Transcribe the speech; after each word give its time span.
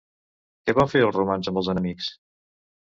Què 0.69 0.75
van 0.79 0.89
fer 0.95 1.03
els 1.09 1.21
romans 1.21 1.51
amb 1.53 1.63
els 1.63 1.71
enemics? 1.77 2.13